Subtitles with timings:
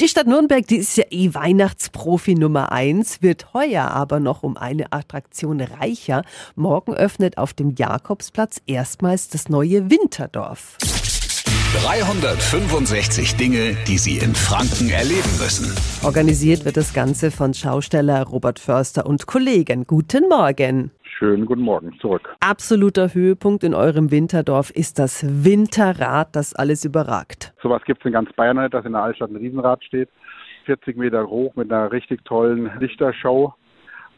[0.00, 4.56] Die Stadt Nürnberg, die ist ja eh Weihnachtsprofi Nummer eins, wird heuer aber noch um
[4.56, 6.22] eine Attraktion reicher.
[6.54, 10.78] Morgen öffnet auf dem Jakobsplatz erstmals das neue Winterdorf.
[11.82, 15.74] 365 Dinge, die Sie in Franken erleben müssen.
[16.04, 19.84] Organisiert wird das Ganze von Schausteller Robert Förster und Kollegen.
[19.84, 20.92] Guten Morgen.
[21.18, 22.36] Schönen guten Morgen zurück.
[22.38, 27.52] Absoluter Höhepunkt in eurem Winterdorf ist das Winterrad, das alles überragt.
[27.60, 30.08] Sowas gibt es in ganz Bayern nicht, dass in der Altstadt ein Riesenrad steht.
[30.66, 33.52] 40 Meter hoch mit einer richtig tollen Lichtershow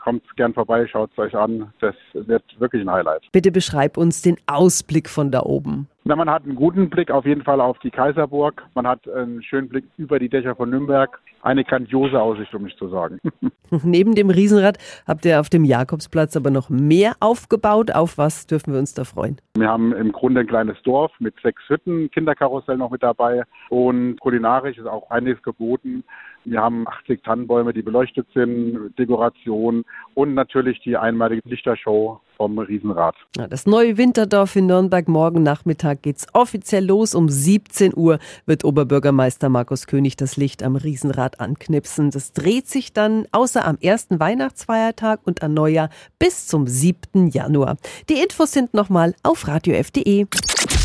[0.00, 1.72] kommt gern vorbei, schaut es euch an.
[1.80, 3.22] Das wird wirklich ein Highlight.
[3.32, 5.88] Bitte beschreib uns den Ausblick von da oben.
[6.10, 8.64] Na, man hat einen guten Blick auf jeden Fall auf die Kaiserburg.
[8.74, 11.20] Man hat einen schönen Blick über die Dächer von Nürnberg.
[11.42, 13.20] Eine grandiose Aussicht, um nicht zu sagen.
[13.84, 17.92] Neben dem Riesenrad habt ihr auf dem Jakobsplatz aber noch mehr aufgebaut.
[17.92, 19.40] Auf was dürfen wir uns da freuen?
[19.56, 24.18] Wir haben im Grunde ein kleines Dorf mit sechs Hütten, Kinderkarussell noch mit dabei und
[24.18, 26.02] kulinarisch ist auch einiges geboten.
[26.44, 33.14] Wir haben 80 Tannenbäume, die beleuchtet sind, Dekoration und natürlich die einmalige Lichtershow vom Riesenrad.
[33.50, 35.06] Das neue Winterdorf in Nürnberg.
[35.08, 37.14] Morgen Nachmittag geht's offiziell los.
[37.14, 42.10] Um 17 Uhr wird Oberbürgermeister Markus König das Licht am Riesenrad anknipsen.
[42.10, 47.28] Das dreht sich dann außer am ersten Weihnachtsfeiertag und an Neujahr bis zum 7.
[47.28, 47.76] Januar.
[48.08, 50.26] Die Infos sind nochmal auf radiof.de.